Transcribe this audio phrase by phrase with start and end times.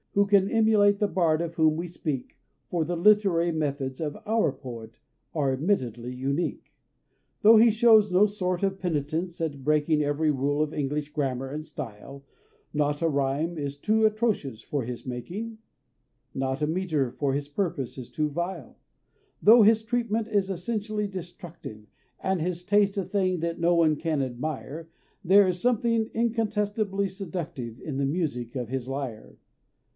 [0.13, 2.37] Who can emulate the bard of whom we speak,
[2.69, 4.99] For the literary methods of our poet
[5.33, 6.73] Are admittedly unique!
[7.43, 11.61] Tho' he shows no sort of penitence at breaking Ev'ry rule of English grammar and
[11.61, 12.25] of style,
[12.73, 15.59] (Not a rhyme is too atrocious for his making,
[16.33, 18.75] Not a metre for his purpose is too vile!)
[19.41, 21.85] Tho' his treatment is essentially destructive,
[22.21, 24.89] And his taste a thing that no one can admire,
[25.23, 29.37] There is something incontestably seductive In the music of his lyre!